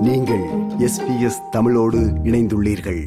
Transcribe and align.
நீங்கள் 0.00 0.40
எஸ்பிஎஸ் 0.78 1.48
தமிழோடு 1.50 1.98
இணைந்துள்ளீர்கள். 2.24 3.04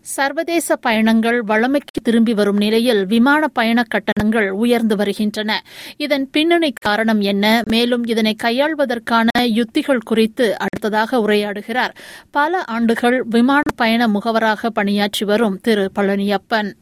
சர்வதேச 0.00 0.76
பயணங்கள் 0.76 1.42
வழமைக்கு 1.42 2.00
திரும்பி 2.02 2.34
வரும் 2.34 2.56
நிலையில் 2.56 3.06
விமான 3.06 3.48
பயண 3.48 3.82
கட்டணங்கள் 3.82 4.50
உயர்ந்து 4.50 4.96
வருகின்றன. 4.96 5.62
இதன் 5.96 6.30
பின்னணி 6.30 6.72
காரணம் 6.80 7.20
என்ன? 7.20 7.62
மேலும் 7.68 8.04
இதனை 8.04 8.36
கையாள்வதற்கான 8.44 9.28
யுத்திகள் 9.40 9.98
குறித்து 10.04 10.56
அடுத்ததாக 10.58 11.18
உரையாடுகிறார். 11.18 11.90
பல 12.30 12.64
ஆண்டுகள் 12.64 13.22
விமான 13.22 13.60
பயண 13.76 14.06
முகவராக 14.08 14.66
பணியாற்றி 14.66 15.26
வரும் 15.26 15.60
திரு 15.60 15.90
பழனியப்பன். 15.98 16.72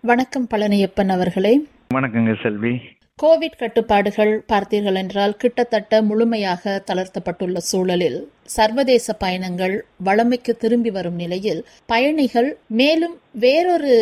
வணக்கம் 0.00 0.46
பழனியப்பன் 0.54 1.08
அவர்களே. 1.08 1.66
வணக்கங்க 1.94 2.42
செல்வி. 2.42 2.78
கோவிட் 3.22 3.54
கட்டுப்பாடுகள் 3.58 4.32
பார்த்தீர்கள் 4.52 4.98
என்றால் 5.00 5.34
கிட்டத்தட்ட 5.36 6.00
முழுமையாக 6.08 6.72
தளர்த்தப்பட்டுள்ள 6.88 7.60
சூழலில் 7.68 8.18
சர்வதேச 8.56 9.14
பயணங்கள் 9.22 9.76
வளமைக்கு 10.08 10.52
திரும்பி 10.56 10.90
வரும் 10.90 11.14
நிலையில் 11.14 11.62
பயணிகள் 11.86 12.48
மேலும் 12.80 13.16
வேறொரு 13.44 13.94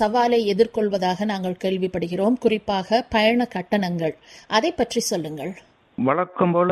சவாலை 0.00 0.40
எதிர்கொள்வதாக 0.52 1.24
நாங்கள் 1.24 1.56
கேள்விப்படுகிறோம். 1.64 2.36
குறிப்பாக 2.40 3.00
பயண 3.08 3.46
கட்டணங்கள். 3.56 4.14
அதை 4.48 4.72
பற்றி 4.72 5.02
சொல்லுங்கள். 5.10 5.52
வழக்கம் 5.98 6.52
போல 6.52 6.70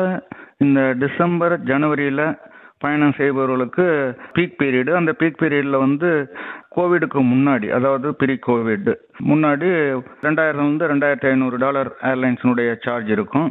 இந்த 0.57 0.81
டிசம்பர் 1.05 1.57
ஜனவரியில 1.63 2.21
பயணம் 2.83 3.17
செய்பவர்களுக்கு 3.17 3.85
பீக் 4.35 4.57
பீரியடு 4.59 4.91
அந்த 4.99 5.11
பீக் 5.19 5.39
பீரியட்ல 5.41 5.77
வந்து 5.87 6.09
கோவிடுக்கு 6.71 7.19
முன்னாடி 7.31 7.67
அதாவது 7.77 8.07
ப்ரீ 8.21 8.33
கோவிட் 8.47 8.89
முன்னாடி 9.29 9.67
ரெண்டாயிரம் 10.25 10.69
வந்து 10.69 10.89
ரெண்டாயிரத்தி 10.91 11.29
ஐநூறு 11.31 11.57
டாலர் 11.63 11.89
ஏர்லைன்ஸினுடைய 12.11 12.71
சார்ஜ் 12.85 13.09
இருக்கும். 13.15 13.49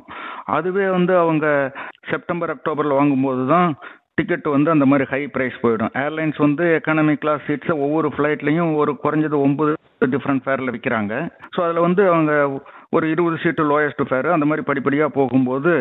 அதுவே 0.57 0.87
வந்து 0.97 1.15
அவங்க 1.23 1.47
செப்டம்பர் 2.11 2.53
அக்டோபரில் 2.55 2.99
வாங்கும்போது 2.99 3.45
தான் 3.55 3.71
டிக்கெட் 4.19 4.47
வந்து 4.55 4.71
அந்த 4.75 4.87
மாதிரி 4.91 5.05
ஹை 5.11 5.21
ப்ரைஸ் 5.35 5.57
போயிடும். 5.65 5.93
ஏர்லைன்ஸ் 6.05 6.39
வந்து 6.47 6.65
எக்கானமி 6.79 7.15
கிளாஸ் 7.23 7.45
சீட்ஸை 7.49 7.75
ஒவ்வொரு 7.85 8.09
ஃப்ளைட்லையும் 8.15 8.71
ஒரு 8.83 8.95
குறைஞ்சது 9.05 9.37
ஒன்பது 9.47 9.75
டிஃப்ரெண்ட் 10.15 10.45
ஃபேரில் 10.45 10.73
விற்கிறாங்க 10.75 11.15
ஸோ 11.55 11.61
அதில் 11.67 11.87
வந்து 11.87 12.03
அவங்க 12.13 12.33
ஒரு 12.97 13.07
இருபது 13.15 13.37
சீட்டு 13.43 13.63
லோயஸ்ட் 13.73 14.03
ஃபேர் 14.09 14.29
அந்த 14.37 14.47
மாதிரி 14.51 14.63
படிப்படியாக 14.69 15.17
போகும்போது 15.19 15.73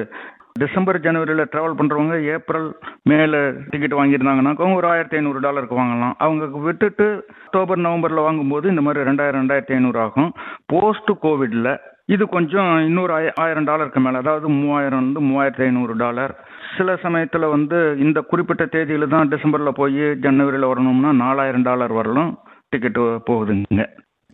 டிசம்பர் 0.62 1.00
ஜனவரியில் 1.06 1.50
ட்ராவல் 1.52 1.78
பண்ணுறவங்க 1.80 2.16
ஏப்ரல் 2.36 2.70
மேல 3.12 3.42
டிக்கெட் 3.72 3.98
வாங்கியிருந்தாங்கன்னாக்கா 4.00 4.70
ஒரு 4.80 4.88
ஆயிரத்தி 4.94 5.18
ஐநூறு 5.20 5.40
டாலருக்கு 5.46 5.76
வாங்கலாம். 5.82 6.16
அவங்க 6.26 6.46
விட்டுட்டு 6.68 7.08
அக்டோபர் 7.46 7.86
நவம்பரில் 7.88 8.26
வாங்கும்போது 8.28 8.66
இந்த 8.74 8.82
மாதிரி 8.88 9.06
ரெண்டாயிரம் 9.10 9.42
ரெண்டாயிரத்தி 9.42 9.76
ஐநூறு 9.78 10.00
ஆகும். 10.06 10.32
போஸ்ட் 10.74 11.12
கோவிடில் 11.26 11.72
இது 12.16 12.24
கொஞ்சம் 12.36 12.70
இன்னொரு 12.90 13.14
ஆய 13.14 13.32
ஆயிரம் 13.44 13.68
டாலருக்கு 13.70 14.00
மேலே 14.00 14.18
அதாவது 14.18 14.50
மூவாயிரம் 14.50 15.02
வந்து 15.02 15.22
மூவாயிரத்தி 15.30 15.64
ஐநூறு 15.68 15.94
டாலர். 16.04 16.34
சில 16.78 16.96
சமயத்தில் 17.06 17.54
வந்து 17.56 17.78
இந்த 18.06 18.20
குறிப்பிட்ட 18.22 18.66
தேதியில் 18.66 19.14
தான் 19.14 19.32
டிசம்பரில் 19.34 19.80
போய் 19.82 20.04
ஜனவரியில் 20.26 20.72
வரணும்னா 20.72 21.12
நாலாயிரம் 21.24 21.68
டாலர் 21.70 21.94
வரலாம் 22.00 22.32
டிக்கெட்டு 22.72 23.04
போகுதுங்க. 23.30 23.86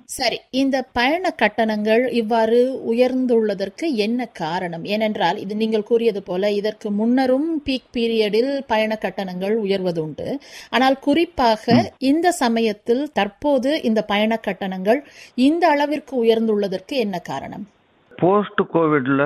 சரி 0.09 0.37
இந்த 0.51 0.77
பயண 0.93 1.29
கட்டணங்கள் 1.41 2.01
இவ்வாறு 2.11 2.57
உயர்ந்துள்ளதற்கு 2.91 3.85
என்ன 3.95 4.25
காரணம்? 4.25 4.83
ஏனென்றால் 4.83 5.37
இது 5.37 5.55
நீங்கள் 5.55 5.83
கூறியது 5.83 6.23
போல 6.23 6.51
இதற்கு 6.51 6.91
முன்னரும் 6.91 7.47
பீக் 7.67 7.89
பீரியடில் 7.95 8.51
பயண 8.67 8.95
கட்டணங்கள் 8.95 9.55
உயர்வதுண்டு. 9.55 10.27
ஆனால் 10.69 10.99
குறிப்பாக 10.99 11.75
இந்த 11.97 12.31
சமயத்தில் 12.31 13.03
தற்போது 13.13 13.81
இந்த 13.81 14.03
பயண 14.03 14.37
கட்டணங்கள் 14.37 15.01
இந்த 15.35 15.67
அளவிற்கு 15.67 16.15
உயர்ந்துள்ளதற்கு 16.25 16.95
என்ன 16.97 17.19
காரணம்? 17.19 17.65
போஸ்ட் 18.11 18.63
கோவிட்ல 18.73 19.21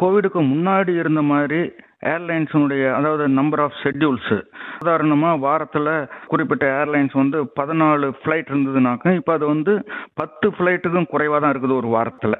கோவிடுக்கு 0.00 0.40
முன்னாடி 0.52 0.94
இருந்த 0.94 1.22
மாதிரி 1.22 1.62
ஏர்லைன்ஸினுடைய 2.02 2.84
அதாவது 2.98 3.28
நம்பர் 3.28 3.60
ஆஃப் 3.60 3.78
ஷெட்யூல்ஸ் 3.82 4.34
உதாரணமாக 4.84 5.42
வாரத்தில் 5.46 5.90
குறிப்பிட்ட 6.26 6.66
ஏர்லைன்ஸ் 6.80 7.12
வந்து 7.12 7.40
பதினாலு 7.60 8.08
ஃப்ளைட் 8.20 8.52
இருந்ததுனாக்க 8.52 9.14
இப்போ 9.14 9.32
அது 9.32 9.46
வந்து 9.46 9.74
பத்து 10.14 10.48
ஃப்ளைட்டுக்கும் 10.48 11.10
குறைவாக 11.14 11.40
தான் 11.40 11.52
இருக்குது 11.54 11.80
ஒரு 11.80 11.88
வாரத்தில். 11.96 12.38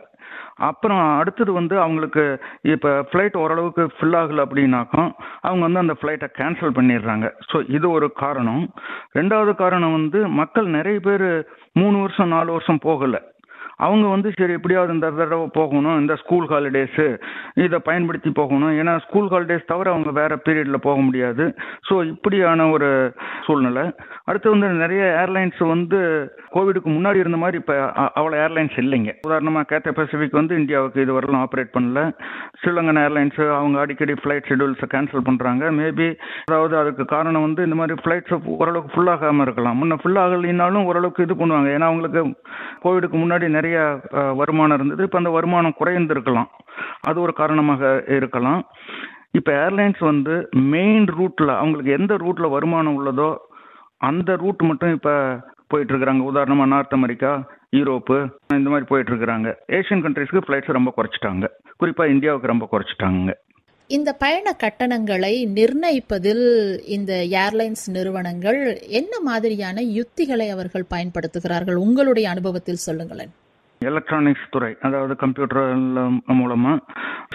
அப்புறம் 0.68 1.02
அடுத்தது 1.20 1.52
வந்து 1.52 1.80
அவங்களுக்கு 1.80 2.24
இப்போ 2.62 2.90
ஃப்ளைட் 3.10 3.36
ஓரளவுக்கு 3.42 3.82
ஃபில் 3.96 4.16
ஆகலை 4.18 4.42
அப்படின்னாக்கா 4.46 5.02
அவங்க 5.40 5.62
வந்து 5.66 5.82
அந்த 5.84 5.94
ஃப்ளைட்டை 6.00 6.28
கேன்சல் 6.38 6.76
பண்ணிடுறாங்க. 6.78 7.26
ஸோ 7.50 7.56
இது 7.76 7.90
ஒரு 7.90 8.12
காரணம். 8.12 8.64
ரெண்டாவது 9.18 9.54
காரணம் 9.54 9.92
வந்து 9.92 10.28
மக்கள் 10.28 10.68
நிறைய 10.76 10.98
பேர் 11.00 11.28
மூணு 11.72 11.96
வருஷம் 12.00 12.28
நாலு 12.28 12.50
வருஷம் 12.52 12.84
போகலை. 12.88 13.20
அவங்க 13.86 14.06
வந்து 14.14 14.28
சரி 14.38 14.56
எப்படியாவது 14.58 14.94
இந்த 14.96 15.08
தடவை 15.18 15.46
போகணும் 15.58 15.98
இந்த 16.02 16.14
ஸ்கூல் 16.22 16.48
ஹாலிடேஸு 16.52 17.06
இதை 17.64 17.78
பயன்படுத்தி 17.88 18.30
போகணும். 18.40 18.74
ஏன்னா 18.80 18.94
ஸ்கூல் 19.06 19.30
ஹாலிடேஸ் 19.32 19.70
தவிர 19.72 19.90
அவங்க 19.94 20.10
வேற 20.20 20.32
பீரியடில் 20.46 20.84
போக 20.88 20.98
முடியாது. 21.08 21.46
ஸோ 21.88 21.94
இப்படியான 22.12 22.68
ஒரு 22.74 22.90
சூழ்நிலை. 23.46 23.84
அடுத்து 24.28 24.54
வந்து 24.54 24.68
நிறைய 24.82 25.02
ஏர்லைன்ஸ் 25.22 25.62
வந்து 25.74 26.00
கோவிடுக்கு 26.54 26.88
முன்னாடி 26.96 27.18
இருந்த 27.22 27.38
மாதிரி 27.42 27.58
இப்போ 27.62 27.74
அவ்வளோ 28.18 28.36
ஏர்லைன்ஸ் 28.44 28.76
இல்லைங்க. 28.82 29.10
உதாரணமாக 29.26 29.68
கேத்த 29.72 29.94
பசிபிக் 29.98 30.38
வந்து 30.40 30.54
இந்தியாவுக்கு 30.60 31.04
இது 31.04 31.12
வரலாம் 31.18 31.44
ஆப்ரேட் 31.44 31.74
பண்ணல. 31.76 32.00
ஸ்ரீலங்கன் 32.60 33.02
ஏர்லைன்ஸ் 33.04 33.40
அவங்க 33.58 33.76
அடிக்கடி 33.84 34.14
ஃப்ளைட் 34.22 34.48
ஷெடியூல்ஸை 34.50 34.88
கேன்சல் 34.94 35.26
பண்ணுறாங்க 35.28 35.72
மேபி 35.78 36.08
அதாவது 36.50 36.74
அதுக்கு 36.82 37.04
காரணம் 37.14 37.46
வந்து 37.46 37.64
இந்த 37.68 37.78
மாதிரி 37.80 37.96
ஃப்ளைட்ஸ் 38.02 38.34
ஓரளவுக்கு 38.60 38.94
ஃபுல்லாகாமல் 38.94 39.44
இருக்கலாம். 39.46 39.78
முன்ன 39.80 39.98
ஃபுல்லாகலைனாலும் 40.02 40.88
ஓரளவுக்கு 40.90 41.26
இது 41.28 41.36
பண்ணுவாங்க. 41.42 41.70
ஏன்னா 41.76 41.88
அவங்களுக்கு 41.90 42.22
கோவிடுக்கு 42.84 43.16
முன்னாடி 43.24 43.48
நிறைய 43.58 43.69
நிறைய 43.70 44.32
வருமானம் 44.40 44.76
இருந்தது. 44.78 45.04
இப்போ 45.06 45.18
அந்த 45.20 45.30
வருமானம் 45.36 45.78
குறைந்திருக்கலாம். 45.80 46.50
அது 47.08 47.18
ஒரு 47.26 47.32
காரணமாக 47.40 47.82
இருக்கலாம். 48.18 48.62
இப்போ 49.38 49.50
ஏர்லைன்ஸ் 49.64 50.00
வந்து 50.10 50.34
மெயின் 50.74 51.06
ரூட்டில் 51.18 51.52
அவங்களுக்கு 51.60 51.96
எந்த 51.98 52.14
ரூட்டில் 52.22 52.54
வருமானம் 52.56 52.96
உள்ளதோ 52.98 53.30
அந்த 54.08 54.30
ரூட் 54.42 54.62
மட்டும் 54.70 54.94
இப்போ 54.96 55.14
போயிட்டு 55.72 55.92
இருக்கிறாங்க 55.92 56.22
உதாரணமாக 56.30 56.70
நார்த் 56.72 56.96
அமெரிக்கா 56.98 57.32
யூரோப்பு 57.78 58.16
இந்த 58.60 58.70
மாதிரி 58.72 58.88
போயிட்டு 58.90 59.10
இருக்கிறாங்க 59.12 59.48
ஏஷியன் 59.78 60.02
கண்ட்ரீஸ்க்கு 60.06 60.44
ஃப்ளைட்ஸ் 60.46 60.76
ரொம்ப 60.78 60.92
குறைச்சிட்டாங்க. 60.96 61.46
குறிப்பாக 61.82 62.12
இந்தியாவுக்கு 62.14 62.52
ரொம்ப 62.52 62.66
குறைச்சிட்டாங்க. 62.72 63.32
இந்த 63.96 64.10
பயண 64.22 64.48
கட்டணங்களை 64.62 65.32
நிர்ணயிப்பதில் 65.58 66.44
இந்த 66.96 67.12
ஏர்லைன்ஸ் 67.44 67.84
நிறுவனங்கள் 67.96 68.58
என்ன 69.00 69.14
மாதிரியான 69.28 69.82
யுத்திகளை 69.98 70.46
அவர்கள் 70.56 70.90
பயன்படுத்துகிறார்கள்? 70.94 71.78
உங்களுடைய 71.86 72.26
அனுபவத்தில் 72.34 72.84
சொல்லுங்களேன். 72.88 73.32
எலக்ட்ரானிக்ஸ் 73.80 74.50
துறை 74.50 74.76
அதாவது 74.80 75.16
கம்ப்யூட்டர் 75.16 75.74
மூலமாக 76.26 76.78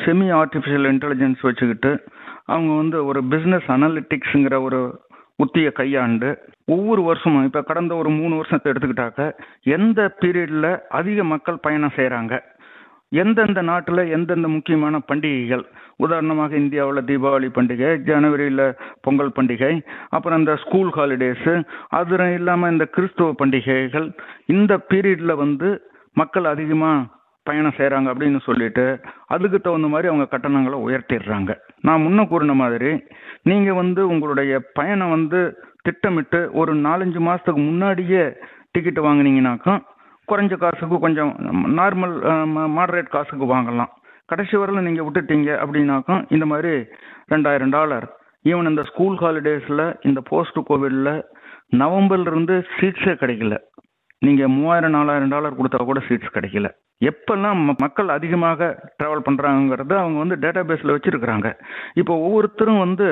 செமி 0.06 0.28
ஆர்டிஃபிஷியல் 0.34 0.88
இன்டெலிஜென்ஸ் 0.94 1.42
வச்சுக்கிட்டு 1.42 2.04
அவங்க 2.46 2.76
வந்து 2.76 3.06
ஒரு 3.06 3.24
பிஸ்னஸ் 3.24 3.68
அனலிட்டிக்ஸுங்கிற 3.68 4.62
ஒரு 4.62 5.00
உத்தியை 5.44 5.72
கையாண்டு 5.72 6.38
ஒவ்வொரு 6.66 7.02
வருஷமும் 7.02 7.44
இப்போ 7.44 7.62
கடந்த 7.62 7.96
ஒரு 7.96 8.10
மூணு 8.10 8.36
வருஷத்தை 8.36 8.72
எடுத்துக்கிட்டாக்க 8.72 9.32
எந்த 9.64 10.16
பீரியடில் 10.20 10.82
அதிக 10.88 11.24
மக்கள் 11.24 11.58
பயணம் 11.58 11.96
செய்கிறாங்க 11.96 12.40
எந்தெந்த 13.10 13.62
நாட்டில் 13.62 13.98
எந்தெந்த 13.98 14.48
முக்கியமான 14.48 15.00
பண்டிகைகள்? 15.00 15.66
உதாரணமாக 15.96 16.56
இந்தியாவில் 16.56 17.06
தீபாவளி 17.06 17.50
பண்டிகை 17.56 17.98
ஜனவரியில் 18.04 18.76
பொங்கல் 19.02 19.32
பண்டிகை 19.36 19.82
அப்புறம் 20.10 20.40
இந்த 20.40 20.56
ஸ்கூல் 20.56 20.92
ஹாலிடேஸு 20.96 21.64
அது 21.90 22.34
இல்லாமல் 22.34 22.72
இந்த 22.72 22.86
கிறிஸ்துவ 22.86 23.34
பண்டிகைகள் 23.34 24.12
இந்த 24.46 24.78
பீரியடில் 24.78 25.36
வந்து 25.36 25.82
மக்கள் 26.20 26.48
அதிகமாக 26.54 27.08
பயணம் 27.48 27.78
செய்கிறாங்க 27.78 28.08
அப்படின்னு 28.12 28.40
சொல்லிட்டு 28.46 28.86
அதுக்கு 29.34 29.58
தகுந்த 29.60 29.88
மாதிரி 29.94 30.10
அவங்க 30.12 30.26
கட்டணங்களை 30.30 30.78
உயர்த்திடுறாங்க. 30.86 31.52
நான் 31.88 32.04
முன்ன 32.06 32.24
கூறின 32.32 32.54
மாதிரி 32.62 32.92
நீங்கள் 33.50 33.80
வந்து 33.82 34.02
உங்களுடைய 34.14 34.54
பயணம் 34.80 35.14
வந்து 35.16 35.42
திட்டமிட்டு 35.88 36.40
ஒரு 36.60 36.72
நாலஞ்சு 36.88 37.20
மாதத்துக்கு 37.28 37.62
முன்னாடியே 37.68 38.24
டிக்கெட் 38.76 39.06
வாங்கினீங்கனாக்கா 39.08 39.76
குறைஞ்ச 40.28 40.54
காசுக்கு 40.64 40.98
கொஞ்சம் 41.06 41.32
நார்மல் 41.80 42.16
மாடரேட் 42.78 43.14
காசுக்கு 43.16 43.48
வாங்கலாம். 43.54 43.92
கடைசி 44.32 44.56
வரல 44.62 44.82
நீங்கள் 44.88 45.06
விட்டுட்டீங்க 45.08 45.50
அப்படின்னாக்கா 45.64 46.16
இந்த 46.36 46.46
மாதிரி 46.52 46.74
ரெண்டாயிரம் 47.34 47.74
டாலர் 47.78 48.08
ஈவன் 48.52 48.70
இந்த 48.72 48.84
ஸ்கூல் 48.90 49.18
ஹாலிடேஸில் 49.24 49.86
இந்த 50.10 50.20
போஸ்ட் 50.30 50.60
கோவிடில் 50.70 51.14
நவம்பர்லேருந்து 51.82 52.56
சீட்ஸே 52.76 53.14
கிடைக்கல. 53.22 53.56
நீங்கள் 54.26 54.54
மூவாயிரம் 54.58 54.96
நாலாயிரம் 54.98 55.34
டாலர் 55.34 55.58
கொடுத்தா 55.60 55.86
கூட 55.86 56.02
சீட்ஸ் 56.08 56.36
கிடைக்கல. 56.36 56.70
எப்பெல்லாம் 57.02 57.62
மக்கள் 57.84 58.10
அதிகமாக 58.16 58.68
ட்ராவல் 59.00 59.24
பண்ணுறாங்கிறத 59.28 59.94
அவங்க 60.02 60.18
வந்து 60.24 60.36
டேட்டா 60.44 60.62
பேஸில் 60.70 60.94
வச்சுருக்கிறாங்க. 60.96 61.48
இப்போ 62.02 62.14
ஒவ்வொருத்தரும் 62.28 62.82
வந்து 62.84 63.08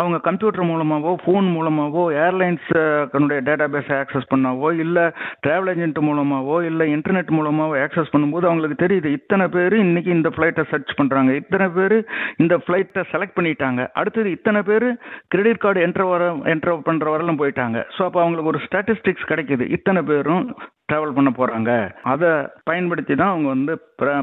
அவங்க 0.00 0.18
கம்ப்யூட்டர் 0.28 0.68
மூலமாகவோ 0.70 1.14
ஃபோன் 1.24 1.48
மூலமாகவோ 1.56 2.04
ஏர்லைன்ஸ் 2.26 2.68
தன்னுடைய 3.12 3.38
டேட்டா 3.48 3.66
பேஸை 3.74 3.96
ஆக்சஸ் 4.02 4.30
பண்ணாவோ 4.32 4.70
இல்லை 4.84 5.04
ட்ராவல் 5.46 5.70
ஏஜென்ட் 5.74 6.00
மூலமாகவோ 6.08 6.58
இல்லை 6.70 6.86
இன்டர்நெட் 6.96 7.32
மூலமாகவோ 7.38 7.76
ஆக்சஸ் 7.86 8.12
பண்ணும்போது 8.14 8.48
அவங்களுக்கு 8.50 8.78
தெரியுது 8.84 9.10
இத்தனை 9.18 9.48
பேர் 9.56 9.76
இன்றைக்கி 9.86 10.12
இந்த 10.18 10.32
ஃப்ளைட்டை 10.36 10.64
சர்ச் 10.72 10.94
பண்ணுறாங்க 11.00 11.32
இத்தனை 11.40 11.68
பேர் 11.78 11.96
இந்த 12.44 12.56
ஃப்ளைட்டை 12.64 13.04
செலக்ட் 13.12 13.36
பண்ணிட்டாங்க. 13.40 13.82
அடுத்தது 14.00 14.30
இத்தனை 14.36 14.62
பேர் 14.70 14.88
கிரெடிட் 15.34 15.62
கார்டு 15.66 15.84
என்ட்ரு 15.88 16.08
வர 16.14 16.30
என்ட்ரு 16.54 16.78
பண்ணுற 16.88 17.10
வரலாம் 17.16 17.42
போயிட்டாங்க. 17.42 17.78
ஸோ 17.96 18.02
அப்போ 18.08 18.20
அவங்களுக்கு 18.24 18.52
ஒரு 18.54 18.62
ஸ்டாட்டிஸ்டிக்ஸ் 18.68 19.30
கிடைக்கிது. 19.32 19.66
இத்தனை 19.78 20.02
பேரும் 20.12 20.46
ட்ராவல் 20.88 21.14
பண்ண 21.16 21.30
போகிறாங்க 21.36 21.70
அதை 22.12 22.30
பயன்படுத்தி 22.68 23.14
தான் 23.14 23.32
அவங்க 23.32 23.48
வந்து 23.54 23.72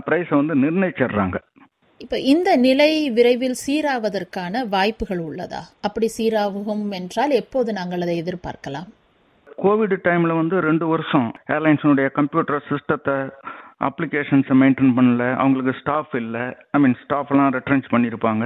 ப்ரைஸை 0.07 0.35
வந்து 0.41 0.55
நிர்ணயிச்சிடுறாங்க. 0.63 1.37
இப்ப 2.03 2.17
இந்த 2.33 2.49
நிலை 2.65 2.91
விரைவில் 3.17 3.57
சீராவதற்கான 3.65 4.63
வாய்ப்புகள் 4.75 5.21
உள்ளதா? 5.27 5.61
அப்படி 5.87 6.07
சீராகும் 6.17 6.85
என்றால் 6.99 7.33
எப்போது 7.41 7.69
நாங்கள் 7.79 8.03
அதை 8.05 8.15
எதிர்பார்க்கலாம்? 8.23 8.87
கோவிட் 9.63 9.95
டைம்ல 10.07 10.33
வந்து 10.41 10.55
ரெண்டு 10.67 10.85
வருஷம் 10.93 11.27
ஏர்லைன்ஸினுடைய 11.55 12.07
கம்ப்யூட்டர் 12.17 12.65
சிஸ்டத்தை 12.69 13.17
அப்ளிகேஷன்ஸை 13.87 14.55
மெயின்டைன் 14.61 14.93
பண்ணல 14.97 15.23
அவங்களுக்கு 15.41 15.73
ஸ்டாஃப் 15.81 16.13
இல்லை 16.21 16.43
ஐ 16.75 16.79
மீன் 16.83 16.97
ஸ்டாஃப்லாம் 17.03 17.51
ரெட்ரன்ச் 17.57 17.87
பண்ணியிருப்பாங்க 17.93 18.45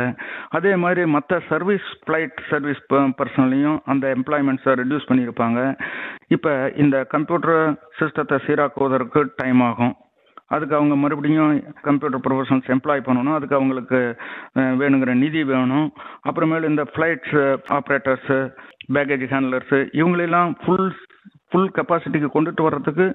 அதே 0.58 0.74
மாதிரி 0.84 1.04
மற்ற 1.16 1.40
சர்வீஸ் 1.52 1.88
ஃப்ளைட் 2.06 2.42
சர்வீஸ் 2.52 2.82
பர்சனலையும் 3.20 3.78
அந்த 3.94 4.08
எம்ப்ளாய்மெண்ட்ஸை 4.18 4.76
ரெடியூஸ் 4.82 5.10
பண்ணியிருப்பாங்க 5.12 5.62
இப்போ 6.38 6.54
இந்த 6.84 6.98
கம்ப்யூட்டர் 7.16 7.62
சிஸ்டத்தை 8.00 8.40
சீராக்குவதற்கு 8.48 9.22
டைம் 9.42 9.64
ஆகும். 9.70 9.96
அதுக்கு 10.56 10.76
அவங்க 10.78 10.96
மறுபடியும் 11.04 11.54
கம்ப்யூட்டர் 11.88 12.22
ப்ரொஃபஷனல்ஸ் 12.26 12.70
எம்ப்ளாய் 12.76 13.08
பண்ணணும் 13.08 13.38
அதுக்கு 13.38 13.58
அவங்களுக்கு 13.58 14.00
வேணுங்கிற 14.82 15.14
நிதி 15.24 15.42
வேணும். 15.54 15.88
அப்புறமேலு 16.30 16.72
இந்த 16.74 16.84
ஃப்ளைட்ஸ் 16.92 17.36
ஆப்ரேட்டர்ஸு 17.78 18.38
பேக்கேஜ் 18.96 19.26
ஹேண்ட்லர்ஸு 19.34 19.80
இவங்களெல்லாம் 20.00 20.52
ஃபுல் 20.62 20.90
ஃபுல் 21.52 21.70
கெப்பாசிட்டிக்கு 21.78 22.30
கொண்டுட்டு 22.34 22.62
வர்றதுக்கு 22.68 23.06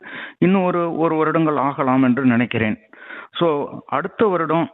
இன்னும் 0.44 0.66
ஒரு 0.68 0.82
ஒரு 1.04 1.14
வருடங்கள் 1.20 1.58
ஆகலாம் 1.68 2.04
என்று 2.08 2.22
நினைக்கிறேன். 2.34 2.76
ஸோ 3.40 3.48
அடுத்த 3.96 4.26
வருடம் 4.34 4.66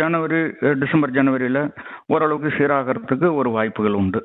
ஜனவரி 0.00 0.40
டிசம்பர் 0.82 1.14
ஜனவரியில் 1.16 1.62
ஓரளவுக்கு 2.14 2.50
சீராகிறதுக்கு 2.58 3.28
ஒரு 3.40 3.50
வாய்ப்புகள் 3.56 3.98
உண்டு. 4.02 4.20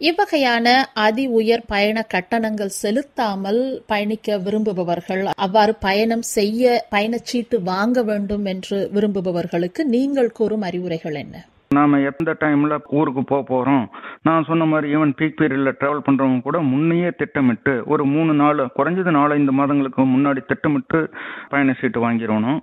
இவ்வகையான 0.00 0.66
அதி 1.04 1.22
உயர் 1.38 1.62
பயண 1.72 1.98
கட்டணங்கள் 2.14 2.72
செலுத்தாமல் 2.82 3.60
பயணிக்க 3.92 4.36
விரும்புபவர்கள் 4.44 5.22
அவ்வாறு 5.44 5.72
பயணம் 5.86 6.24
செய்ய 6.36 6.84
பயணச்சீட்டு 6.94 7.56
வாங்க 7.72 8.02
வேண்டும் 8.10 8.44
என்று 8.52 8.78
விரும்புபவர்களுக்கு 8.96 9.84
நீங்கள் 9.94 10.36
கூறும் 10.38 10.66
அறிவுரைகள் 10.68 11.18
என்ன? 11.24 11.36
நாம 11.76 11.98
எந்த 12.08 12.30
டைம்ல 12.42 12.74
ஊருக்கு 12.98 13.22
போக 13.30 13.42
போறோம்? 13.48 13.82
நான் 14.22 14.46
சொன்ன 14.48 14.64
மாதிரி 14.64 14.86
ஈவன் 14.96 15.12
பீக் 15.18 15.38
பீரியட்ல 15.40 15.72
டிராவல் 15.80 16.06
பண்றவங்க 16.06 16.40
கூட 16.42 16.58
முன்னையே 16.70 17.10
திட்டமிட்டு 17.20 17.72
ஒரு 17.92 18.04
மூணு 18.12 18.32
நாள் 18.34 18.62
குறைஞ்சது 18.78 19.12
நாலஞ்சு 19.18 19.54
மாதங்களுக்கு 19.58 20.02
முன்னாடி 20.14 20.42
திட்டமிட்டு 20.50 21.00
பயண 21.48 21.74
சீட்டு 21.80 21.98
வாங்கிடணும். 22.04 22.60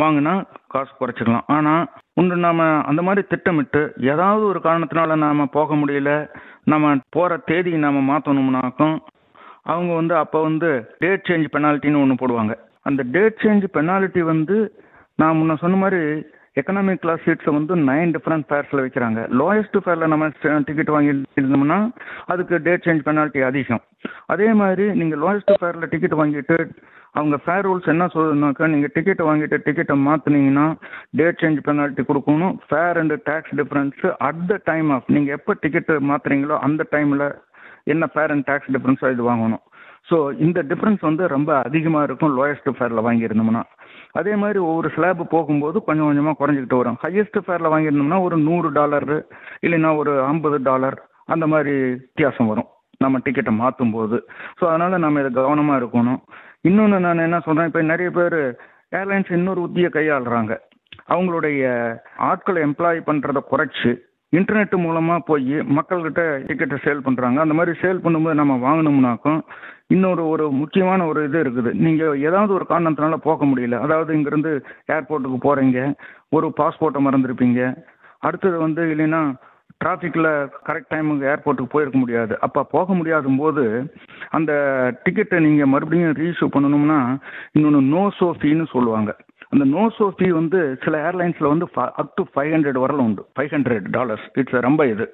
வாங்கினா 0.00 0.34
காசு 0.72 0.92
குறைச்சிக்கலாம். 1.00 1.46
ஆனால் 1.56 1.84
ஒன்று 2.20 2.36
நாம் 2.46 2.62
அந்த 2.90 3.02
மாதிரி 3.02 3.22
திட்டமிட்டு 3.32 3.82
ஏதாவது 4.12 4.44
ஒரு 4.46 4.60
காரணத்தினால 4.66 5.16
நாம் 5.24 5.54
போக 5.58 5.74
முடியல 5.74 6.12
நம்ம 6.72 6.94
போகிற 7.16 7.36
தேதி 7.50 7.72
நாம் 7.84 8.08
மாற்றணும்னாக்கும் 8.12 8.96
அவங்க 9.72 9.92
வந்து 9.94 10.14
அப்போ 10.22 10.38
வந்து 10.48 10.70
டேட் 11.02 11.26
சேஞ்ச் 11.28 11.46
பெனால்ட்டின்னு 11.54 12.02
ஒன்று 12.02 12.22
போடுவாங்க. 12.22 12.54
அந்த 12.88 13.02
டேட் 13.14 13.40
சேஞ்ச் 13.44 13.64
பெனால்ட்டி 13.76 14.22
வந்து 14.32 14.56
நான் 15.20 15.38
முன்ன 15.38 15.54
சொன்ன 15.62 15.76
மாதிரி 15.76 16.02
எக்கனாமிக் 16.60 17.00
கிளாஸ் 17.02 17.24
சீட்ஸை 17.24 17.52
வந்து 17.56 17.74
நைன் 17.88 18.12
டிஃப்ரெண்ட் 18.16 18.46
ஃபேர்ஸில் 18.50 18.82
வைக்கிறாங்க. 18.82 19.20
லோயஸ்ட் 19.40 19.76
ஃபேரில் 19.84 20.12
நம்ம 20.12 20.26
டிக்கெட் 20.68 20.92
வாங்கி 20.94 21.10
இருந்தோம்னா 21.40 21.78
அதுக்கு 22.32 22.60
டேட் 22.66 22.84
சேஞ்ச் 22.86 23.02
பெனால்ட்டி 23.08 23.40
அதிகம். 23.48 23.82
அதே 24.34 24.48
மாதிரி 24.60 24.86
நீங்கள் 25.00 25.20
லோயஸ்ட் 25.24 25.52
ஃபேரில் 25.62 25.90
டிக்கெட் 25.94 26.16
வாங்கிட்டு 26.20 26.56
அவங்க 27.18 27.36
ஃபேர் 27.44 27.66
ரூல்ஸ் 27.66 27.90
என்ன 27.94 28.04
சொல்லுதுனாக்கா 28.14 28.66
நீங்கள் 28.74 28.92
டிக்கெட் 28.96 29.22
வாங்கிட்டு 29.28 29.58
டிக்கெட்டை 29.66 29.96
மாற்றினீங்கன்னா 30.06 30.66
டேட் 31.20 31.40
சேஞ்ச் 31.42 31.60
பெனால்ட்டி 31.68 32.02
கொடுக்கணும். 32.10 32.56
Fare 32.68 32.98
and 33.02 33.16
tax 33.28 33.54
difference 33.60 34.02
at 34.28 34.42
the 34.50 34.58
time 34.70 34.90
of 34.96 35.08
நீங்கள் 35.16 35.36
எப்போ 35.38 35.54
டிக்கெட்டு 35.64 35.96
மாற்றுறீங்களோ 36.10 36.58
அந்த 36.68 36.84
டைமில் 36.96 37.26
என்ன 37.94 38.04
ஃபேர் 38.14 38.34
அண்ட் 38.36 38.46
டேக்ஸ் 38.50 38.72
டிஃப்ரென்ஸோ 38.76 39.10
இது 39.16 39.24
வாங்கணும். 39.30 39.64
ஸோ 40.10 40.16
இந்த 40.46 40.58
டிஃப்ரென்ஸ் 40.70 41.02
வந்து 41.10 41.24
ரொம்ப 41.36 41.50
அதிகமாக 41.68 42.06
இருக்கும் 42.08 42.34
லோயஸ்ட் 42.40 42.76
ஃபேரில் 42.78 43.06
வாங்கியிருந்தோம்னா. 43.06 43.62
அதே 44.20 44.34
மாதிரி 44.42 44.58
ஒவ்வொரு 44.68 44.88
ஸ்லாப் 44.94 45.22
போகும்போது 45.34 45.78
கொஞ்சம் 45.88 46.08
கொஞ்சமாக 46.08 46.38
குறைஞ்சிக்கிட்டு 46.40 46.80
வரும். 46.80 46.98
ஹையஸ்ட் 47.04 47.38
ஃபேரில் 47.46 47.72
வாங்கியிருந்தோம்னா 47.72 48.20
ஒரு 48.26 48.36
நூறு 48.48 48.68
டாலர் 48.78 49.10
இல்லைன்னா 49.66 49.90
ஒரு 50.02 50.12
ஐம்பது 50.30 50.58
டாலர் 50.70 50.96
அந்த 51.34 51.44
மாதிரி 51.52 51.74
வித்தியாசம் 52.04 52.50
வரும். 52.52 52.68
நம்ம 53.04 53.18
டிக்கெட்டை 53.24 53.52
மாற்றும் 53.62 53.94
போது 53.96 54.16
ஸோ 54.58 54.64
அதனால் 54.70 55.04
நம்ம 55.04 55.20
இதை 55.22 55.30
கவனமாக 55.40 55.80
இருக்கணும். 55.80 56.20
இன்னொன்று 56.68 56.98
நான் 57.06 57.26
என்ன 57.28 57.38
சொல்கிறேன் 57.46 57.68
இப்போ 57.70 57.82
நிறைய 57.92 58.10
பேர் 58.18 58.38
ஏர்லைன்ஸ் 59.00 59.30
இன்னொரு 59.38 59.60
உத்தியை 59.66 59.90
கையாளுறாங்க. 59.96 60.52
அவங்களுடைய 61.14 61.62
ஆட்களை 62.30 62.60
எம்ப்ளாய் 62.66 63.00
பண்ணுறதை 63.08 63.42
குறைச்சி 63.50 63.90
இன்டர்நெட் 64.32 64.74
மூலமாக 64.84 65.26
போய் 65.28 65.54
மக்கள்கிட்ட 65.76 66.22
டிக்கெட்டை 66.46 66.78
சேல் 66.84 67.04
பண்ணுறாங்க 67.06 67.38
அந்த 67.44 67.54
மாதிரி 67.58 67.72
சேல் 67.82 68.02
பண்ணும்போது 68.04 68.40
நம்ம 68.40 68.54
வாங்கினோம்னாக்கும் 68.64 69.40
இன்னொரு 69.90 70.28
ஒரு 70.28 70.50
முக்கியமான 70.50 71.06
ஒரு 71.06 71.24
இது 71.24 71.38
இருக்குது. 71.42 71.72
நீங்கள் 71.72 72.20
ஏதாவது 72.20 72.52
ஒரு 72.52 72.66
காரணத்தினால 72.68 73.16
போக 73.28 73.44
முடியல. 73.44 73.78
அதாவது 73.78 74.14
இங்கேருந்து 74.16 74.52
ஏர்போர்ட்டுக்கு 74.94 75.38
போகிறீங்க 75.42 75.80
ஒரு 76.28 76.52
பாஸ்போர்ட்டை 76.56 77.02
மறந்துருப்பீங்க. 77.06 77.60
அடுத்தது 78.18 78.58
வந்து 78.58 78.82
இல்லைன்னா 78.94 79.20
டிராஃபிக்கில் 79.84 80.30
கரெக்ட் 80.66 80.92
டைமுக்கு 80.94 81.30
ஏர்போர்ட்டுக்கு 81.32 81.74
போயிருக்க 81.74 81.98
முடியாது. 81.98 82.40
அப்போ 82.40 82.62
போக 82.62 82.94
முடியாத 82.94 83.32
போது 83.38 83.64
அந்த 84.30 84.52
டிக்கெட்டை 85.04 85.38
நீங்கள் 85.40 85.72
மறுபடியும் 85.74 86.16
ரீஇஷ்யூ 86.20 86.48
பண்ணணும்னா 86.56 87.00
இன்னொன்று 87.52 87.82
நோ 87.94 88.02
சோஃபின்னு 88.20 88.66
சொல்லுவாங்க. 88.72 89.12
அந்த 89.56 89.66
நோ 89.74 89.82
ஃபீ 90.16 90.26
வந்து 90.38 90.58
சில 90.84 90.94
ஏர்லைன்ஸில் 91.08 91.52
வந்து 91.52 91.66
அப் 92.00 92.14
டு 92.18 92.22
ஃபைவ் 92.32 92.50
ஹண்ட்ரட் 92.54 92.80
வரல 92.82 93.04
உண்டு. 93.08 93.22
ஃபைவ் 93.36 93.52
ஹண்ட்ரட் 93.56 93.86
டாலர்ஸ் 93.94 94.26
இட்ஸ் 94.40 94.64
ரொம்ப 94.68 94.82
இது. 94.94 95.04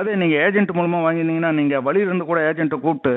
அதே 0.00 0.12
நீங்கள் 0.20 0.42
ஏஜென்ட் 0.44 0.76
மூலமாக 0.76 1.04
வாங்கினீங்கன்னா 1.06 1.50
நீங்கள் 1.58 1.84
வழியிலிருந்து 1.88 2.26
கூட 2.30 2.40
ஏஜென்ட்டை 2.50 2.78
கூப்பிட்டு 2.84 3.12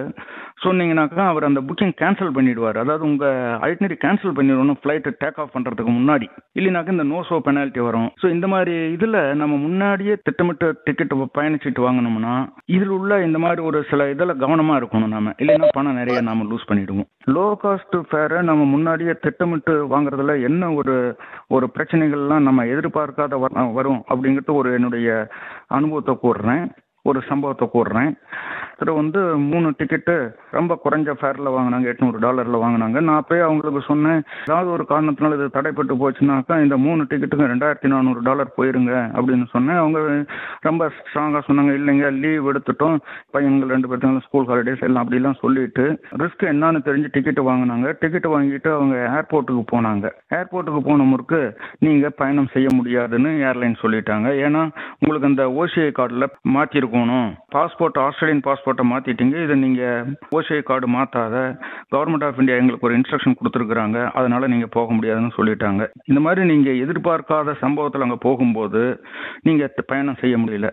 சொன்னீங்கன்னாக்கா 0.63 1.24
அவர் 1.31 1.48
அந்த 1.48 1.62
புக்கிங் 1.68 1.94
கேன்சல் 2.01 2.33
பண்ணிடுவார். 2.36 2.77
அதாவது 2.83 3.04
உங்கள் 3.10 3.56
ஐட்னரி 3.69 3.98
கேன்சல் 4.04 4.36
பண்ணிடணும் 4.38 4.80
ஃப்ளைட்டு 4.81 5.10
டேக் 5.22 5.39
ஆஃப் 5.42 5.54
பண்ணுறதுக்கு 5.56 5.92
முன்னாடி. 5.98 6.27
இல்லைனாக்கா 6.60 6.95
இந்த 6.95 7.06
நோ 7.12 7.19
ஷோ 7.30 7.38
பெனால்ட்டி 7.48 7.81
வரும். 7.88 8.10
ஸோ 8.22 8.25
இந்த 8.36 8.48
மாதிரி 8.54 8.75
இதில் 8.95 9.19
நம்ம 9.42 9.54
முன்னாடியே 9.66 10.16
திட்டமிட்டு 10.27 10.69
டிக்கெட் 10.88 11.16
பயணிச்சுட்டு 11.38 11.86
வாங்கினோம்னா 11.88 12.36
இதில் 12.75 12.94
உள்ள 12.98 13.22
இந்த 13.27 13.39
மாதிரி 13.45 13.63
ஒரு 13.69 13.81
சில 13.92 14.10
இதில் 14.16 14.39
கவனமாக 14.44 14.80
இருக்கணும் 14.81 15.16
நம்ம 15.16 15.36
இல்லைன்னா 15.44 15.69
பணம் 15.77 16.00
நிறைய 16.01 16.19
நாம 16.30 16.48
லூஸ் 16.51 16.69
பண்ணிடுவோம். 16.72 17.10
லோ 17.36 17.48
காஸ்ட் 17.63 17.98
ஃபேரை 18.12 18.42
நம்ம 18.51 18.62
முன்னாடியே 18.75 19.16
திட்டமிட்டு 19.25 19.75
வாங்குறதுல 19.95 20.36
என்ன 20.50 20.64
ஒரு 20.73 21.17
ஒரு 21.47 21.69
பிரச்சனைகள்லாம் 21.73 22.47
நம்ம 22.47 22.65
எதிர்பார்க்காத 22.65 23.39
வரும் 23.73 24.03
அப்படிங்கிறது 24.09 24.53
ஒரு 24.53 24.73
என்னுடைய 24.73 25.27
அனுபவத்தை 25.67 26.17
கூறுறேன் 26.23 26.69
ஒரு 27.01 27.21
சம்பவத்தை 27.21 27.69
கூறுறேன். 27.73 28.19
இதில் 28.80 28.98
வந்து 29.00 29.19
மூணு 29.51 29.68
டிக்கெட்டு 29.80 30.16
ரொம்ப 30.57 30.74
குறைஞ்ச 30.83 31.13
ஃபேரில் 31.19 31.54
வாங்கினாங்க 31.56 31.88
எட்நூறு 31.92 32.18
டாலரில் 32.25 32.62
வாங்கினாங்க. 32.63 33.00
நான் 33.10 33.27
போய் 33.27 33.45
அவங்களுக்கு 33.48 33.81
சொன்னேன் 33.89 34.19
ஏதாவது 34.48 34.69
ஒரு 34.75 34.83
காரணத்தினால 34.89 35.38
இது 35.39 35.48
தடைப்பட்டு 35.57 35.95
போச்சுனாக்கா 36.01 36.56
இந்த 36.63 36.77
மூணு 36.86 37.04
டிக்கெட்டுக்கும் 37.10 37.51
ரெண்டாயிரத்தி 37.54 37.89
நானூறு 37.94 38.22
டாலர் 38.27 38.51
போயிருங்க 38.57 38.94
அப்படின்னு 39.18 39.45
சொன்னேன். 39.54 39.80
அவங்க 39.83 40.00
ரொம்ப 40.68 40.89
ஸ்ட்ராங்காக 40.98 41.44
சொன்னாங்க 41.48 41.74
இல்லைங்க 41.79 42.10
லீவ் 42.24 42.50
எடுத்துட்டோம். 42.51 42.98
பையன்கள் 43.36 43.74
ரெண்டு 43.75 43.89
பேர்த்துக்கும் 43.89 44.25
ஸ்கூல் 44.27 44.50
ஹாலிடேஸ் 44.51 44.86
எல்லாம் 44.88 45.03
அப்படிலாம் 45.03 45.39
சொல்லிட்டு 45.44 45.86
ரிஸ்க் 46.24 46.46
என்னன்னு 46.53 46.82
தெரிஞ்சு 46.89 47.12
டிக்கெட்டு 47.15 47.44
வாங்கினாங்க. 47.50 47.88
டிக்கெட் 48.03 48.29
வாங்கிட்டு 48.36 48.72
அவங்க 48.77 48.96
ஏர்போர்ட்டுக்கு 49.17 49.63
போனாங்க. 49.74 50.05
ஏர்போர்ட்டுக்கு 50.39 50.84
போன 50.89 51.08
முறுக்கு 51.12 51.41
நீங்கள் 51.86 52.15
பயணம் 52.22 52.51
செய்ய 52.55 52.67
முடியாதுன்னு 52.79 53.32
ஏர்லைன் 53.48 53.82
சொல்லிட்டாங்க. 53.84 54.27
ஏன்னா 54.46 54.63
உங்களுக்கு 55.00 55.32
அந்த 55.32 55.44
ஓசிஐ 55.62 55.89
கார்டில் 56.01 56.32
மாற்றிருக்கணும் 56.55 57.29
பாஸ்போர்ட் 57.55 58.00
ஆஸ்திரேலியன் 58.05 58.46
பாஸ்போர்ட்டை 58.65 58.86
மாற்றிட்டீங்க 58.91 59.36
இதை 59.45 59.55
நீங்கள் 59.63 60.05
ஓசிஐ 60.36 60.60
கார்டு 60.69 60.88
மாற்றாத 60.95 61.36
கவர்மெண்ட் 61.93 62.25
ஆஃப் 62.27 62.39
இந்தியா 62.41 62.57
எங்களுக்கு 62.62 62.88
ஒரு 62.88 62.95
இன்ஸ்ட்ரக்ஷன் 63.00 63.38
கொடுத்துருக்குறாங்க. 63.39 63.98
அதனால் 64.19 64.51
நீங்கள் 64.53 64.74
போக 64.77 64.93
முடியாதுன்னு 64.98 65.38
சொல்லிட்டாங்க. 65.38 65.84
இந்த 66.10 66.22
மாதிரி 66.25 66.41
நீங்கள் 66.51 66.81
எதிர்பார்க்காத 66.86 67.55
சம்பவத்தில் 67.63 68.05
அங்கே 68.07 68.19
போகும்போது 68.27 68.84
நீங்கள் 69.48 69.88
பயணம் 69.91 70.22
செய்ய 70.24 70.36
முடியல. 70.43 70.69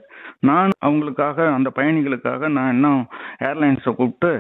நான் 0.49 0.71
அவங்களுக்காக 0.87 1.39
அந்த 1.57 1.69
பயணிகளுக்காக 1.79 2.49
நான் 2.59 2.73
இன்னும் 2.77 3.03
ஏர்லைன்ஸை 3.51 3.93
கூப்பிட்டு 4.01 4.33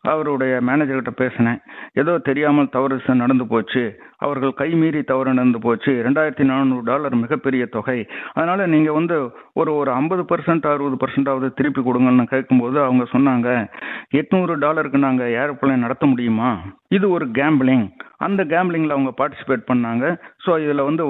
அவருடைய 0.00 0.60
மேனேஜர்கிட்ட 0.66 1.10
பேசினேன். 1.10 1.58
ஏதோ 1.92 2.18
தெரியாமல் 2.18 2.68
தவறு 2.68 3.00
நடந்து 3.06 3.46
போச்சு. 3.46 4.00
அவர்கள் 4.16 4.52
கை 4.52 4.70
மீறி 4.70 5.02
தவறு 5.02 5.34
நடந்து 5.34 5.58
போச்சு. 5.58 5.92
ரெண்டாயிரத்தி 5.92 6.44
நானூறு 6.44 6.82
டாலர் 6.84 7.14
மிகப்பெரிய 7.14 7.66
தொகை. 7.66 8.06
அதனால 8.32 8.66
நீங்க 8.66 8.92
வந்து 8.92 9.30
ஒரு 9.52 9.74
ஒரு 9.74 9.90
ஐம்பது 9.90 10.22
பர்சன்ட் 10.22 10.66
அறுபது 10.66 10.96
பர்சன்டாவது 10.96 11.54
திருப்பி 11.54 11.80
கொடுங்கன்னு 11.80 12.24
கேட்கும்போது 12.24 12.82
அவங்க 12.82 13.04
சொன்னாங்க. 13.12 13.70
எட்நூறு 14.18 14.54
டாலருக்கு 14.62 14.98
நாங்கள் 15.04 15.34
ஏரோப்ளைன் 15.40 15.84
நடத்த 15.84 16.04
முடியுமா? 16.12 16.48
இது 16.96 17.06
ஒரு 17.16 17.26
கேம்பிளிங் 17.38 17.84
அந்த 18.26 18.40
கேம்பிளிங்கில் 18.52 18.94
அவங்க 18.96 19.12
பார்ட்டிசிபேட் 19.20 19.62
பண்ணாங்க. 19.70 20.04
ஸோ 20.44 20.50
இதில் 20.64 20.86
வந்து 20.88 21.04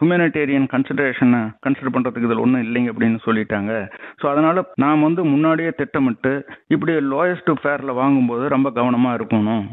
ஹியூமனிடேரியன் 0.00 0.68
கன்சிடரேஷனை 0.74 1.40
கன்சிடர் 1.66 1.94
பண்ணுறதுக்கு 1.96 2.28
இதில் 2.28 2.44
ஒன்றும் 2.44 2.64
இல்லைங்க 2.66 2.92
அப்படின்னு 2.92 3.18
சொல்லிட்டாங்க. 3.26 3.72
ஸோ 4.20 4.26
அதனால் 4.32 4.62
நாம் 4.84 5.06
வந்து 5.08 5.24
முன்னாடியே 5.32 5.72
திட்டமிட்டு 5.82 6.32
இப்படி 6.76 6.94
லோயஸ்ட் 7.14 7.52
ஃபேரில் 7.62 7.98
வாங்கும்போது 8.02 8.46
ரொம்ப 8.56 8.70
கவனமாக 8.80 9.18
இருக்கணும். 9.20 9.66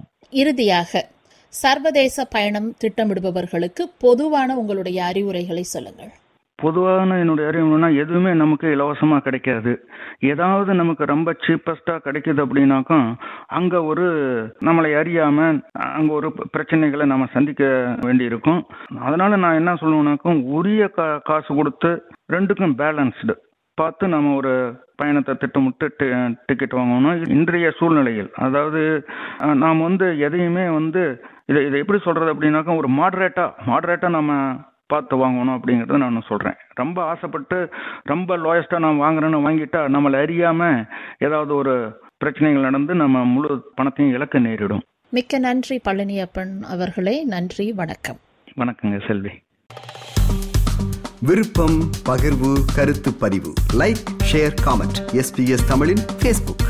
இறுதியாக 0.43 1.03
சர்வதேச 1.53 2.25
பயணம் 2.35 2.69
திட்டமிடுபவர்களுக்கு 2.83 3.83
பொதுவான 4.05 4.55
உங்களுடைய 4.61 4.99
அறிவுரைகளை 5.11 5.65
சொல்லுங்கள். 5.75 6.13
பொதுவான 6.59 7.17
என்னுடைய 7.21 7.45
அறிவுனா 7.51 7.87
எதுவுமே 8.01 8.31
நமக்கு 8.41 8.67
இலவசமாக 8.75 9.23
கிடைக்காது. 9.25 9.71
ஏதாவது 10.31 10.71
நமக்கு 10.81 11.03
ரொம்ப 11.13 11.29
சீப்பஸ்டாக 11.45 12.03
கிடைக்குது 12.05 12.39
அப்படின்னாக்கும் 12.45 13.07
அங்கே 13.57 13.79
ஒரு 13.91 14.05
நம்மளை 14.67 14.91
அறியாமல் 15.01 15.57
அங்கே 15.97 16.13
ஒரு 16.19 16.29
பிரச்சனைகளை 16.55 17.05
நம்ம 17.13 17.27
சந்திக்க 17.35 17.63
வேண்டியிருக்கும். 18.05 18.61
அதனால் 19.07 19.41
நான் 19.43 19.59
என்ன 19.61 19.73
சொல்லுவேனாக்கும் 19.81 20.39
உரிய 20.57 20.85
கா 20.97 21.07
காசு 21.29 21.51
கொடுத்து 21.59 21.91
ரெண்டுக்கும் 22.35 22.77
பேலன்ஸ்டு 22.81 23.35
பார்த்து 23.77 24.05
நம்ம 24.07 24.33
ஒரு 24.39 24.53
பயணத்தை 25.01 25.33
திட்டமிட்டு 25.39 25.85
டிக்கெட் 26.49 26.77
வாங்கணும். 26.79 27.17
இன்றைய 27.37 27.69
சூழ்நிலையில் 27.79 28.29
அதாவது 28.45 28.81
நாம் 29.63 29.85
வந்து 29.87 30.07
எதையுமே 30.27 30.65
வந்து 30.79 31.03
இதை 31.51 31.61
இதை 31.65 31.79
எப்படி 31.81 31.99
சொல்கிறது 32.05 32.33
அப்படின்னாக்கா 32.33 32.77
ஒரு 32.81 32.89
மாடரேட்டாக 32.99 33.67
மாடரேட்டாக 33.71 34.15
நம்ம 34.17 34.33
பார்த்து 34.87 35.17
வாங்கணும் 35.17 35.59
அப்படிங்கறத 35.59 35.97
நான் 35.97 36.23
சொல்றேன். 36.27 36.53
ரொம்ப 36.73 37.03
ஆசைப்பட்டு 37.03 37.69
ரொம்ப 38.03 38.37
லோயஸ்டா 38.37 38.79
நான் 38.79 39.01
வாங்குறேன்னு 39.01 39.49
வாங்கிட்டா 39.49 39.81
நம்மளை 39.95 40.17
அறியாம 40.17 40.87
ஏதாவது 41.19 41.55
ஒரு 41.55 42.03
பிரச்சனைகள் 42.17 42.61
நடந்து 42.61 42.95
நம்ம 42.95 43.23
முழு 43.23 43.71
பணத்தையும் 43.75 44.13
இழக்க 44.13 44.39
நேரிடும். 44.39 44.83
மிக்க 45.09 45.39
நன்றி 45.39 45.81
பழனியப்பன் 45.89 46.61
அவர்களே. 46.61 47.23
நன்றி 47.23 47.73
வணக்கம். 47.73 48.17
வணக்கங்க 48.57 49.07
செல்வி. 49.07 49.29
விருப்பம் 51.21 51.79
பகிர்வு 52.09 52.53
கருத்து 52.75 53.13
பதிவு. 53.13 53.53
லைக் 53.73 54.03
ஷேர் 54.31 54.55
காமெண்ட் 54.65 54.99
எஸ்பிஎஸ் 55.13 55.67
தமிழின் 55.67 56.03
ஃபேஸ்புக் 56.21 56.64